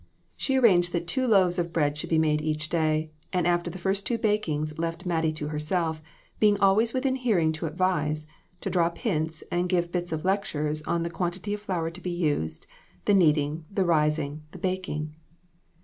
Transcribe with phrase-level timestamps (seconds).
[0.35, 1.59] She arranged that two LESSONS.
[1.59, 4.79] 169 loaves of bread should be made each day, and, after the first two bakings,
[4.79, 6.01] left Mattie to herself,
[6.39, 8.25] being always within hearing to advise,
[8.61, 12.09] to drop hints and give bits of lectures on the quantity of flour to be
[12.09, 12.65] used,
[13.05, 15.13] the kneading, the rising, the baking.